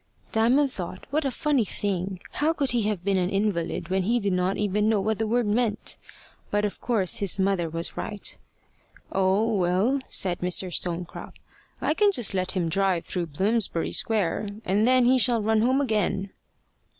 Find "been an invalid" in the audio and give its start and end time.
3.03-3.89